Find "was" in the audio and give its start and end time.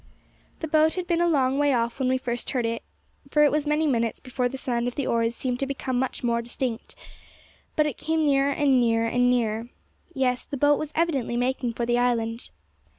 3.51-3.67, 10.79-10.91